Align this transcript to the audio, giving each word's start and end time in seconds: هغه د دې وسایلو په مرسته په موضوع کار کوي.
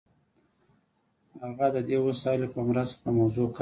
هغه 1.43 1.67
د 1.75 1.77
دې 1.87 1.97
وسایلو 2.07 2.53
په 2.55 2.59
مرسته 2.69 2.97
په 3.03 3.09
موضوع 3.19 3.47
کار 3.47 3.53
کوي. 3.55 3.59